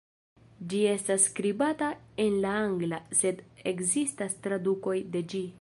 Ĝi 0.71 0.79
estas 0.93 1.27
skribata 1.31 1.91
en 2.25 2.39
la 2.47 2.55
angla, 2.63 3.01
sed 3.23 3.47
ekzistas 3.75 4.39
tradukoj 4.49 5.01
de 5.17 5.27
ĝi. 5.35 5.45